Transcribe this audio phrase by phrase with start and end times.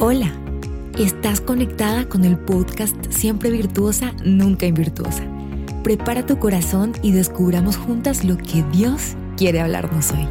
[0.00, 0.32] Hola,
[0.96, 5.24] estás conectada con el podcast Siempre Virtuosa, Nunca Invirtuosa.
[5.82, 10.28] Prepara tu corazón y descubramos juntas lo que Dios quiere hablarnos hoy.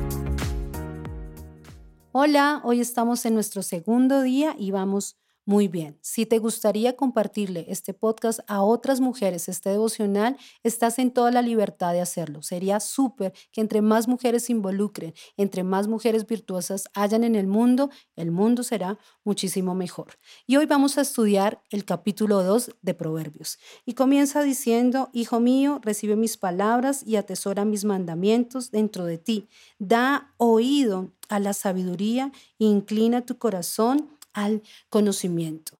[2.13, 5.17] Hola, hoy estamos en nuestro segundo día y vamos
[5.47, 11.09] muy bien, si te gustaría compartirle este podcast a otras mujeres, este devocional, estás en
[11.09, 12.41] toda la libertad de hacerlo.
[12.41, 17.47] Sería súper que entre más mujeres se involucren, entre más mujeres virtuosas hayan en el
[17.47, 20.19] mundo, el mundo será muchísimo mejor.
[20.47, 23.57] Y hoy vamos a estudiar el capítulo 2 de Proverbios.
[23.85, 29.47] Y comienza diciendo, Hijo mío, recibe mis palabras y atesora mis mandamientos dentro de ti.
[29.79, 34.16] Da oído a la sabiduría e inclina tu corazón
[34.89, 35.79] conocimiento.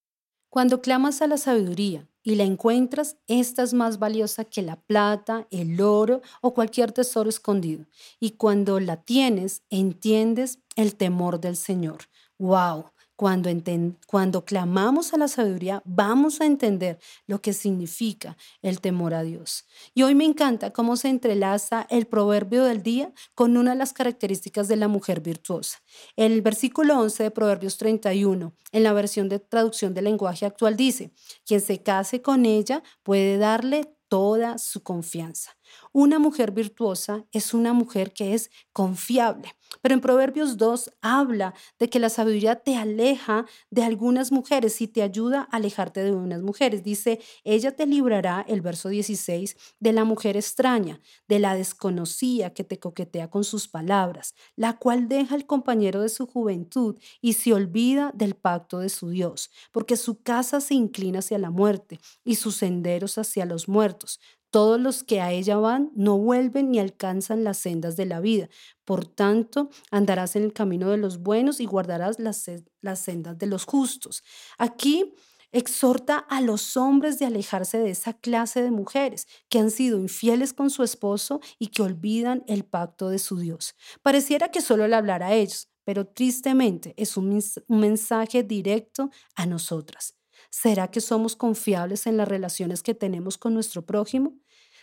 [0.49, 5.47] Cuando clamas a la sabiduría y la encuentras, esta es más valiosa que la plata,
[5.52, 7.85] el oro o cualquier tesoro escondido.
[8.20, 12.09] Y cuando la tienes, entiendes el temor del Señor.
[12.39, 12.91] ¡Wow!
[13.18, 19.66] Cuando, clamamos a la sabiduría, vamos a entender lo que significa el temor a Dios.
[19.96, 23.92] Y hoy me encanta cómo se entrelaza el proverbio del día con una de las
[23.92, 25.80] características de la mujer virtuosa.
[26.16, 31.12] El versículo 11 de Proverbios 31, en la versión de traducción del lenguaje actual, dice,
[31.44, 35.56] quien se case con ella puede darle toda su confianza.
[35.92, 39.54] Una mujer virtuosa es una mujer que es confiable.
[39.82, 44.88] Pero en Proverbios 2 habla de que la sabiduría te aleja de algunas mujeres y
[44.88, 46.84] te ayuda a alejarte de unas mujeres.
[46.84, 52.64] Dice, ella te librará, el verso 16, de la mujer extraña, de la desconocida que
[52.64, 57.54] te coquetea con sus palabras, la cual deja el compañero de su juventud y se
[57.54, 62.36] olvida del pacto de su Dios, porque su casa se inclina hacia la muerte y
[62.36, 64.20] sus senderos hacia los muertos.
[64.50, 68.50] Todos los que a ella van no vuelven ni alcanzan las sendas de la vida.
[68.86, 72.50] Por tanto, andarás en el camino de los buenos y guardarás las,
[72.81, 74.23] las sendas de los justos.
[74.58, 75.14] Aquí
[75.52, 80.54] exhorta a los hombres de alejarse de esa clase de mujeres que han sido infieles
[80.54, 83.76] con su esposo y que olvidan el pacto de su Dios.
[84.02, 90.16] Pareciera que solo le hablará a ellos, pero tristemente es un mensaje directo a nosotras.
[90.50, 94.36] ¿Será que somos confiables en las relaciones que tenemos con nuestro prójimo?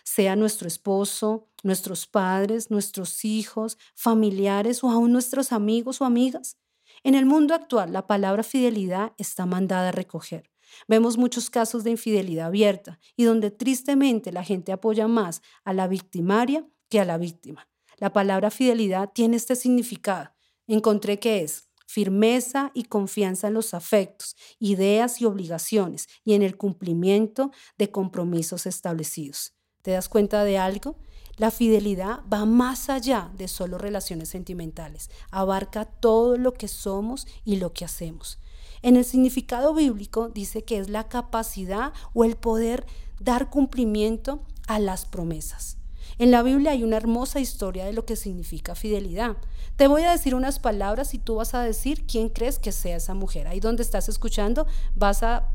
[0.05, 6.57] Sea nuestro esposo, nuestros padres, nuestros hijos, familiares o aún nuestros amigos o amigas.
[7.03, 10.49] En el mundo actual, la palabra fidelidad está mandada a recoger.
[10.87, 15.87] Vemos muchos casos de infidelidad abierta y donde tristemente la gente apoya más a la
[15.87, 17.67] victimaria que a la víctima.
[17.97, 20.31] La palabra fidelidad tiene este significado.
[20.67, 26.57] Encontré que es firmeza y confianza en los afectos, ideas y obligaciones y en el
[26.57, 29.54] cumplimiento de compromisos establecidos.
[29.85, 30.95] ¿Te das cuenta de algo?
[31.37, 37.57] La fidelidad va más allá de solo relaciones sentimentales, abarca todo lo que somos y
[37.57, 38.39] lo que hacemos.
[38.81, 42.87] En el significado bíblico dice que es la capacidad o el poder
[43.19, 45.77] dar cumplimiento a las promesas.
[46.17, 49.37] En la Biblia hay una hermosa historia de lo que significa fidelidad.
[49.75, 52.95] Te voy a decir unas palabras y tú vas a decir quién crees que sea
[52.95, 53.47] esa mujer.
[53.47, 55.51] Ahí donde estás escuchando vas a,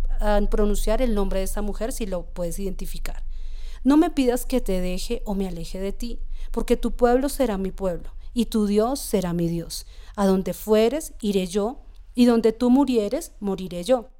[0.50, 3.24] pronunciar el nombre de esa mujer si lo puedes identificar.
[3.82, 6.20] No me pidas que te deje o me aleje de ti,
[6.52, 9.86] porque tu pueblo será mi pueblo y tu Dios será mi Dios.
[10.16, 11.82] A donde fueres, iré yo,
[12.14, 14.10] y donde tú murieres, moriré yo.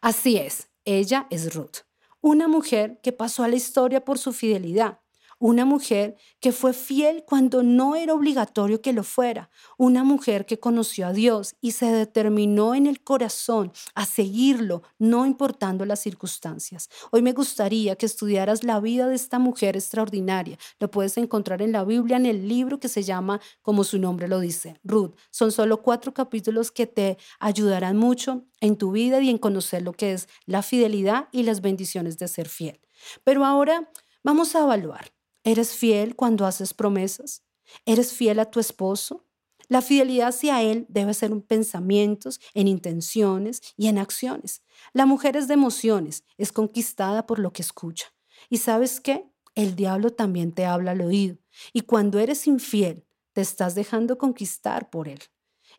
[0.00, 1.84] Así es, ella es Ruth,
[2.20, 5.00] una mujer que pasó a la historia por su fidelidad.
[5.40, 9.50] Una mujer que fue fiel cuando no era obligatorio que lo fuera.
[9.76, 15.26] Una mujer que conoció a Dios y se determinó en el corazón a seguirlo, no
[15.26, 16.88] importando las circunstancias.
[17.12, 20.58] Hoy me gustaría que estudiaras la vida de esta mujer extraordinaria.
[20.80, 24.26] Lo puedes encontrar en la Biblia, en el libro que se llama, como su nombre
[24.26, 25.14] lo dice, Ruth.
[25.30, 29.92] Son solo cuatro capítulos que te ayudarán mucho en tu vida y en conocer lo
[29.92, 32.80] que es la fidelidad y las bendiciones de ser fiel.
[33.22, 33.88] Pero ahora
[34.24, 35.17] vamos a evaluar.
[35.48, 37.42] ¿Eres fiel cuando haces promesas?
[37.86, 39.24] ¿Eres fiel a tu esposo?
[39.68, 44.62] La fidelidad hacia él debe ser en pensamientos, en intenciones y en acciones.
[44.92, 48.08] La mujer es de emociones, es conquistada por lo que escucha.
[48.50, 49.24] ¿Y sabes qué?
[49.54, 51.38] El diablo también te habla al oído.
[51.72, 55.20] Y cuando eres infiel, te estás dejando conquistar por él.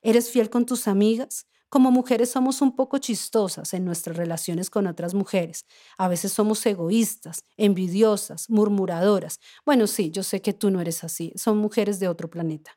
[0.01, 1.45] ¿Eres fiel con tus amigas?
[1.69, 5.65] Como mujeres somos un poco chistosas en nuestras relaciones con otras mujeres.
[5.97, 9.39] A veces somos egoístas, envidiosas, murmuradoras.
[9.65, 11.31] Bueno, sí, yo sé que tú no eres así.
[11.35, 12.71] Son mujeres de otro planeta.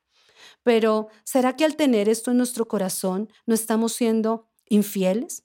[0.62, 5.44] Pero, ¿será que al tener esto en nuestro corazón no estamos siendo infieles?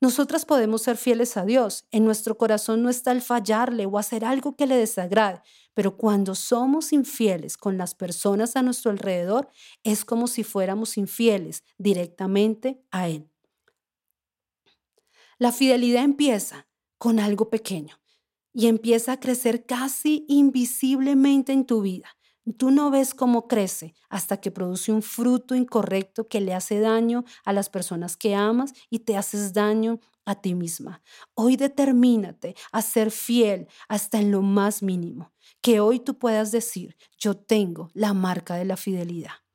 [0.00, 1.86] Nosotras podemos ser fieles a Dios.
[1.90, 5.40] En nuestro corazón no está el fallarle o hacer algo que le desagrade.
[5.72, 9.48] Pero cuando somos infieles con las personas a nuestro alrededor,
[9.84, 13.30] es como si fuéramos infieles directamente a Él.
[15.38, 16.66] La fidelidad empieza
[16.98, 17.98] con algo pequeño
[18.52, 22.15] y empieza a crecer casi invisiblemente en tu vida.
[22.58, 27.24] Tú no ves cómo crece hasta que produce un fruto incorrecto que le hace daño
[27.44, 31.02] a las personas que amas y te haces daño a ti misma.
[31.34, 35.32] Hoy determínate a ser fiel hasta en lo más mínimo.
[35.60, 39.45] Que hoy tú puedas decir, yo tengo la marca de la fidelidad.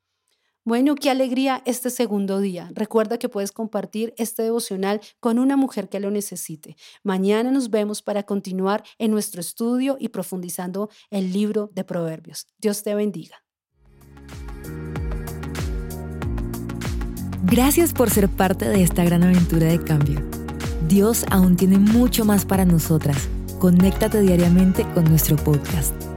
[0.64, 2.70] Bueno, qué alegría este segundo día.
[2.72, 6.76] Recuerda que puedes compartir este devocional con una mujer que lo necesite.
[7.02, 12.46] Mañana nos vemos para continuar en nuestro estudio y profundizando el libro de Proverbios.
[12.58, 13.42] Dios te bendiga.
[17.42, 20.20] Gracias por ser parte de esta gran aventura de cambio.
[20.88, 23.28] Dios aún tiene mucho más para nosotras.
[23.58, 26.11] Conéctate diariamente con nuestro podcast.